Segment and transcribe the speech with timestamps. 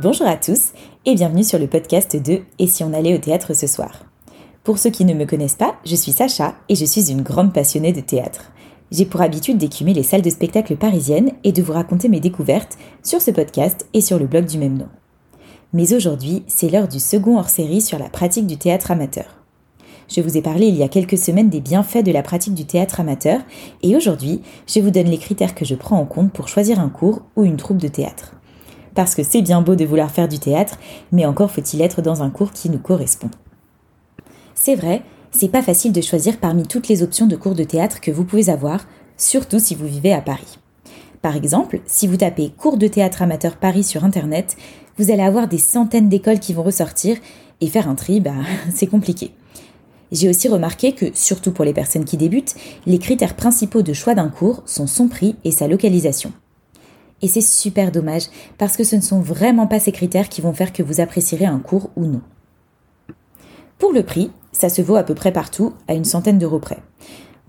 [0.00, 0.74] Bonjour à tous
[1.06, 4.04] et bienvenue sur le podcast de Et si on allait au théâtre ce soir
[4.62, 7.52] Pour ceux qui ne me connaissent pas, je suis Sacha et je suis une grande
[7.52, 8.52] passionnée de théâtre.
[8.92, 12.78] J'ai pour habitude d'écumer les salles de spectacle parisiennes et de vous raconter mes découvertes
[13.02, 14.86] sur ce podcast et sur le blog du même nom.
[15.72, 19.42] Mais aujourd'hui, c'est l'heure du second hors-série sur la pratique du théâtre amateur.
[20.08, 22.66] Je vous ai parlé il y a quelques semaines des bienfaits de la pratique du
[22.66, 23.40] théâtre amateur
[23.82, 26.88] et aujourd'hui, je vous donne les critères que je prends en compte pour choisir un
[26.88, 28.37] cours ou une troupe de théâtre
[28.98, 30.76] parce que c'est bien beau de vouloir faire du théâtre,
[31.12, 33.30] mais encore faut-il être dans un cours qui nous correspond.
[34.56, 38.00] C'est vrai, c'est pas facile de choisir parmi toutes les options de cours de théâtre
[38.00, 40.58] que vous pouvez avoir, surtout si vous vivez à Paris.
[41.22, 44.56] Par exemple, si vous tapez cours de théâtre amateur Paris sur internet,
[44.96, 47.18] vous allez avoir des centaines d'écoles qui vont ressortir
[47.60, 48.32] et faire un tri, bah,
[48.74, 49.30] c'est compliqué.
[50.10, 54.16] J'ai aussi remarqué que, surtout pour les personnes qui débutent, les critères principaux de choix
[54.16, 56.32] d'un cours sont son prix et sa localisation.
[57.22, 58.24] Et c'est super dommage,
[58.58, 61.46] parce que ce ne sont vraiment pas ces critères qui vont faire que vous apprécierez
[61.46, 62.20] un cours ou non.
[63.78, 66.78] Pour le prix, ça se vaut à peu près partout, à une centaine d'euros près.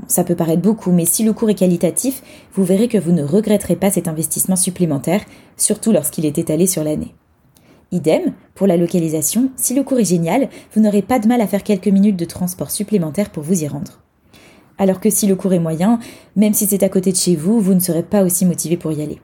[0.08, 3.23] ça peut paraître beaucoup, mais si le cours est qualitatif, vous verrez que vous ne
[3.23, 5.22] regretterez pas cet investissement supplémentaire,
[5.58, 7.14] surtout lorsqu'il est étalé sur l'année.
[7.92, 11.48] Idem, pour la localisation, si le cours est génial, vous n'aurez pas de mal à
[11.48, 14.00] faire quelques minutes de transport supplémentaire pour vous y rendre.
[14.78, 16.00] Alors que si le cours est moyen,
[16.36, 18.92] même si c'est à côté de chez vous, vous ne serez pas aussi motivé pour
[18.92, 19.20] y aller.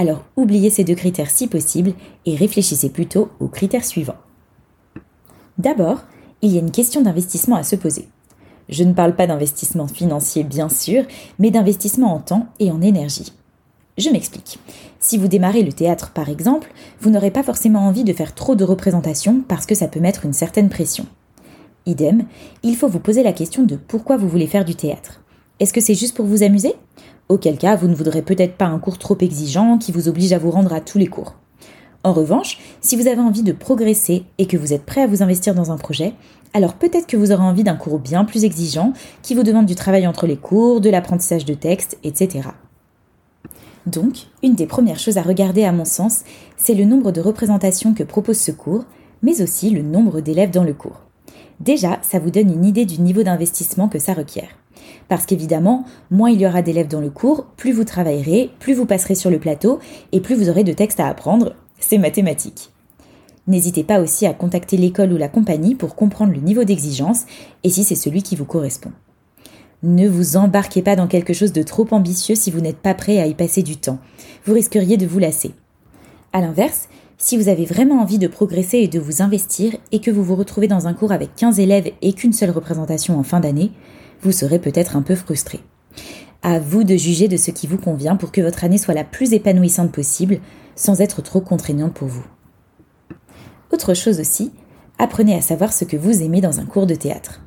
[0.00, 1.92] Alors oubliez ces deux critères si possible
[2.24, 4.16] et réfléchissez plutôt aux critères suivants.
[5.58, 6.04] D'abord,
[6.40, 8.08] il y a une question d'investissement à se poser.
[8.70, 11.04] Je ne parle pas d'investissement financier bien sûr,
[11.38, 13.34] mais d'investissement en temps et en énergie.
[13.98, 14.58] Je m'explique.
[15.00, 18.56] Si vous démarrez le théâtre par exemple, vous n'aurez pas forcément envie de faire trop
[18.56, 21.04] de représentations parce que ça peut mettre une certaine pression.
[21.84, 22.24] Idem,
[22.62, 25.20] il faut vous poser la question de pourquoi vous voulez faire du théâtre.
[25.58, 26.74] Est-ce que c'est juste pour vous amuser?
[27.30, 30.38] Auquel cas vous ne voudrez peut-être pas un cours trop exigeant qui vous oblige à
[30.38, 31.36] vous rendre à tous les cours.
[32.02, 35.22] En revanche, si vous avez envie de progresser et que vous êtes prêt à vous
[35.22, 36.14] investir dans un projet,
[36.54, 38.92] alors peut-être que vous aurez envie d'un cours bien plus exigeant
[39.22, 42.48] qui vous demande du travail entre les cours, de l'apprentissage de texte, etc.
[43.86, 46.22] Donc, une des premières choses à regarder à mon sens,
[46.56, 48.84] c'est le nombre de représentations que propose ce cours,
[49.22, 51.00] mais aussi le nombre d'élèves dans le cours.
[51.60, 54.59] Déjà, ça vous donne une idée du niveau d'investissement que ça requiert.
[55.10, 58.86] Parce qu'évidemment, moins il y aura d'élèves dans le cours, plus vous travaillerez, plus vous
[58.86, 59.80] passerez sur le plateau
[60.12, 61.56] et plus vous aurez de textes à apprendre.
[61.80, 62.70] C'est mathématique.
[63.48, 67.24] N'hésitez pas aussi à contacter l'école ou la compagnie pour comprendre le niveau d'exigence
[67.64, 68.92] et si c'est celui qui vous correspond.
[69.82, 73.18] Ne vous embarquez pas dans quelque chose de trop ambitieux si vous n'êtes pas prêt
[73.18, 73.98] à y passer du temps.
[74.44, 75.50] Vous risqueriez de vous lasser.
[76.32, 76.88] A l'inverse,
[77.18, 80.36] si vous avez vraiment envie de progresser et de vous investir et que vous vous
[80.36, 83.72] retrouvez dans un cours avec 15 élèves et qu'une seule représentation en fin d'année,
[84.22, 85.60] vous serez peut-être un peu frustré.
[86.42, 89.04] À vous de juger de ce qui vous convient pour que votre année soit la
[89.04, 90.40] plus épanouissante possible,
[90.74, 92.24] sans être trop contraignante pour vous.
[93.70, 94.52] Autre chose aussi,
[94.98, 97.42] apprenez à savoir ce que vous aimez dans un cours de théâtre.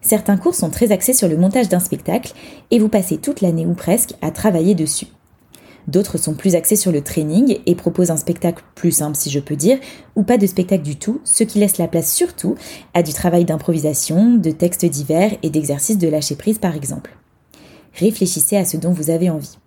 [0.00, 2.32] Certains cours sont très axés sur le montage d'un spectacle
[2.70, 5.08] et vous passez toute l'année ou presque à travailler dessus.
[5.88, 9.40] D'autres sont plus axés sur le training et proposent un spectacle plus simple si je
[9.40, 9.78] peux dire,
[10.16, 12.54] ou pas de spectacle du tout, ce qui laisse la place surtout
[12.94, 17.16] à du travail d'improvisation, de textes divers et d'exercices de lâcher prise par exemple.
[17.94, 19.58] Réfléchissez à ce dont vous avez envie.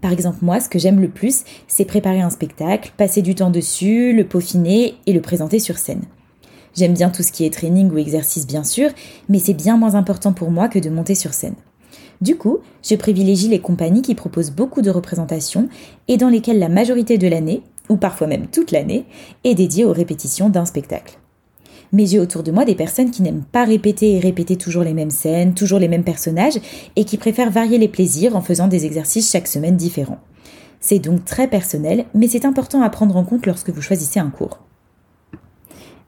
[0.00, 3.50] Par exemple, moi, ce que j'aime le plus, c'est préparer un spectacle, passer du temps
[3.50, 6.02] dessus, le peaufiner et le présenter sur scène.
[6.76, 8.90] J'aime bien tout ce qui est training ou exercice bien sûr,
[9.28, 11.54] mais c'est bien moins important pour moi que de monter sur scène.
[12.20, 15.68] Du coup, je privilégie les compagnies qui proposent beaucoup de représentations
[16.08, 19.04] et dans lesquelles la majorité de l'année, ou parfois même toute l'année,
[19.44, 21.18] est dédiée aux répétitions d'un spectacle.
[21.92, 24.94] Mais j'ai autour de moi des personnes qui n'aiment pas répéter et répéter toujours les
[24.94, 26.60] mêmes scènes, toujours les mêmes personnages,
[26.96, 30.20] et qui préfèrent varier les plaisirs en faisant des exercices chaque semaine différents.
[30.80, 34.30] C'est donc très personnel, mais c'est important à prendre en compte lorsque vous choisissez un
[34.30, 34.58] cours.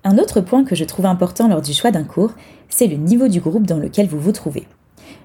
[0.04, 2.32] Un autre point que je trouve important lors du choix d'un cours,
[2.68, 4.66] c'est le niveau du groupe dans lequel vous vous trouvez.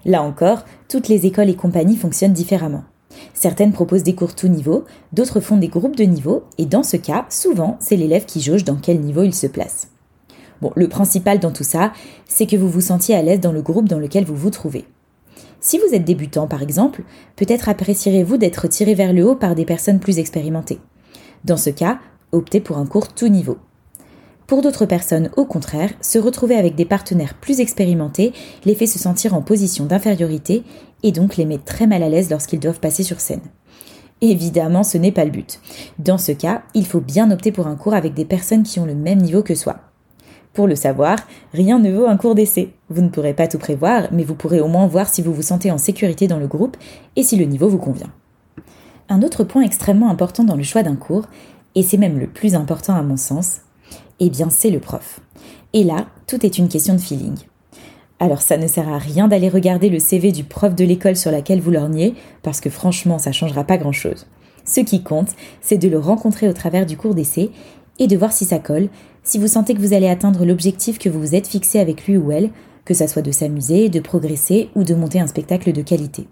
[0.06, 2.84] Là encore, toutes les écoles et compagnies fonctionnent différemment.
[3.34, 6.98] Certaines proposent des cours tout niveau, d'autres font des groupes de niveau, et dans ce
[6.98, 9.90] cas, souvent, c'est l'élève qui jauge dans quel niveau il se place.
[10.62, 11.92] Bon, le principal dans tout ça,
[12.28, 14.86] c'est que vous vous sentiez à l'aise dans le groupe dans lequel vous vous trouvez.
[15.60, 17.04] Si vous êtes débutant, par exemple,
[17.36, 20.80] peut-être apprécierez-vous d'être tiré vers le haut par des personnes plus expérimentées.
[21.46, 22.00] Dans ce cas,
[22.32, 23.58] optez pour un cours tout niveau.
[24.52, 28.34] Pour d'autres personnes, au contraire, se retrouver avec des partenaires plus expérimentés
[28.66, 30.64] les fait se sentir en position d'infériorité
[31.04, 33.40] et donc les met très mal à l'aise lorsqu'ils doivent passer sur scène.
[34.20, 35.62] Évidemment, ce n'est pas le but.
[36.00, 38.86] Dans ce cas, il faut bien opter pour un cours avec des personnes qui ont
[38.86, 39.78] le même niveau que soi.
[40.52, 41.16] Pour le savoir,
[41.54, 42.74] rien ne vaut un cours d'essai.
[42.90, 45.44] Vous ne pourrez pas tout prévoir, mais vous pourrez au moins voir si vous vous
[45.44, 46.76] sentez en sécurité dans le groupe
[47.16, 48.12] et si le niveau vous convient.
[49.08, 51.28] Un autre point extrêmement important dans le choix d'un cours,
[51.74, 53.62] et c'est même le plus important à mon sens,
[54.22, 55.20] eh bien c'est le prof.
[55.74, 57.36] Et là, tout est une question de feeling.
[58.20, 61.32] Alors ça ne sert à rien d'aller regarder le CV du prof de l'école sur
[61.32, 62.14] laquelle vous lorgnez,
[62.44, 64.28] parce que franchement ça changera pas grand-chose.
[64.64, 67.50] Ce qui compte, c'est de le rencontrer au travers du cours d'essai
[67.98, 68.90] et de voir si ça colle,
[69.24, 72.16] si vous sentez que vous allez atteindre l'objectif que vous vous êtes fixé avec lui
[72.16, 72.52] ou elle,
[72.86, 76.28] que ça soit de s'amuser, de progresser ou de monter un spectacle de qualité.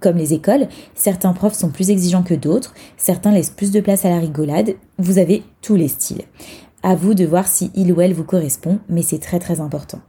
[0.00, 4.04] Comme les écoles, certains profs sont plus exigeants que d'autres, certains laissent plus de place
[4.04, 6.22] à la rigolade, vous avez tous les styles.
[6.84, 10.00] À vous de voir si il ou elle vous correspond, mais c'est très très important.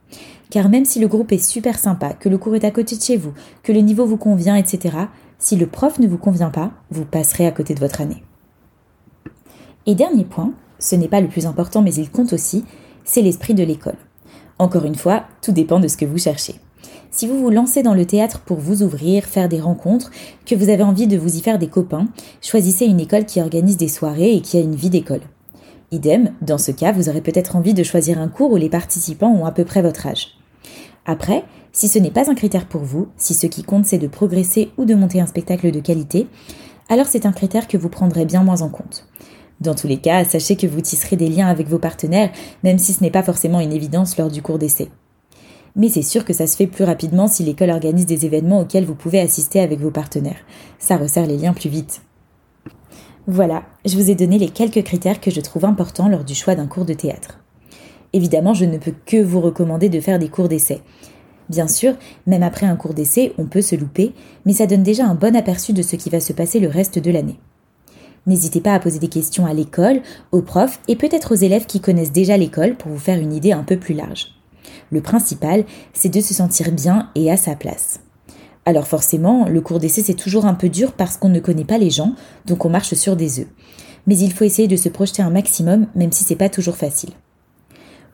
[0.49, 3.01] Car même si le groupe est super sympa, que le cours est à côté de
[3.01, 4.97] chez vous, que le niveau vous convient, etc.,
[5.37, 8.23] si le prof ne vous convient pas, vous passerez à côté de votre année.
[9.85, 12.65] Et dernier point, ce n'est pas le plus important mais il compte aussi,
[13.03, 13.97] c'est l'esprit de l'école.
[14.57, 16.55] Encore une fois, tout dépend de ce que vous cherchez.
[17.11, 20.09] Si vous vous lancez dans le théâtre pour vous ouvrir, faire des rencontres,
[20.47, 22.07] que vous avez envie de vous y faire des copains,
[22.41, 25.21] choisissez une école qui organise des soirées et qui a une vie d'école.
[25.93, 29.31] Idem, dans ce cas, vous aurez peut-être envie de choisir un cours où les participants
[29.31, 30.29] ont à peu près votre âge.
[31.05, 34.07] Après, si ce n'est pas un critère pour vous, si ce qui compte c'est de
[34.07, 36.27] progresser ou de monter un spectacle de qualité,
[36.89, 39.07] alors c'est un critère que vous prendrez bien moins en compte.
[39.61, 42.31] Dans tous les cas, sachez que vous tisserez des liens avec vos partenaires,
[42.63, 44.89] même si ce n'est pas forcément une évidence lors du cours d'essai.
[45.75, 48.85] Mais c'est sûr que ça se fait plus rapidement si l'école organise des événements auxquels
[48.85, 50.41] vous pouvez assister avec vos partenaires.
[50.79, 52.01] Ça resserre les liens plus vite.
[53.25, 56.55] Voilà, je vous ai donné les quelques critères que je trouve importants lors du choix
[56.55, 57.39] d'un cours de théâtre.
[58.11, 60.81] Évidemment, je ne peux que vous recommander de faire des cours d'essai.
[61.47, 61.93] Bien sûr,
[62.27, 64.13] même après un cours d'essai, on peut se louper,
[64.45, 66.99] mais ça donne déjà un bon aperçu de ce qui va se passer le reste
[66.99, 67.39] de l'année.
[68.27, 70.01] N'hésitez pas à poser des questions à l'école,
[70.33, 73.53] aux profs et peut-être aux élèves qui connaissent déjà l'école pour vous faire une idée
[73.53, 74.35] un peu plus large.
[74.91, 78.01] Le principal, c'est de se sentir bien et à sa place.
[78.65, 81.77] Alors forcément, le cours d'essai c'est toujours un peu dur parce qu'on ne connaît pas
[81.77, 82.13] les gens,
[82.45, 83.47] donc on marche sur des œufs.
[84.07, 87.11] Mais il faut essayer de se projeter un maximum, même si c'est pas toujours facile.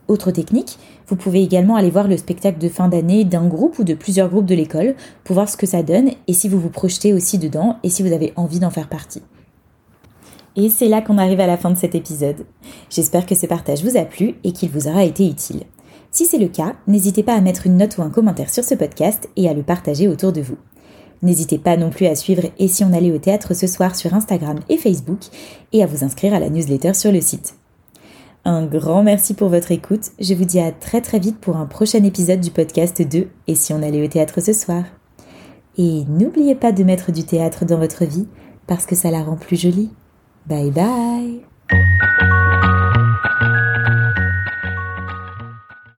[0.08, 0.76] Autre technique,
[1.06, 4.28] vous pouvez également aller voir le spectacle de fin d'année d'un groupe ou de plusieurs
[4.28, 7.38] groupes de l'école pour voir ce que ça donne et si vous vous projetez aussi
[7.38, 9.22] dedans et si vous avez envie d'en faire partie.
[10.56, 12.44] Et c'est là qu'on arrive à la fin de cet épisode.
[12.90, 15.62] J'espère que ce partage vous a plu et qu'il vous aura été utile.
[16.20, 18.74] Si c'est le cas, n'hésitez pas à mettre une note ou un commentaire sur ce
[18.74, 20.58] podcast et à le partager autour de vous.
[21.22, 24.12] N'hésitez pas non plus à suivre Et si on allait au théâtre ce soir sur
[24.12, 25.20] Instagram et Facebook
[25.72, 27.54] et à vous inscrire à la newsletter sur le site.
[28.44, 30.10] Un grand merci pour votre écoute.
[30.20, 33.54] Je vous dis à très très vite pour un prochain épisode du podcast de Et
[33.54, 34.84] si on allait au théâtre ce soir.
[35.78, 38.28] Et n'oubliez pas de mettre du théâtre dans votre vie
[38.66, 39.88] parce que ça la rend plus jolie.
[40.46, 41.49] Bye bye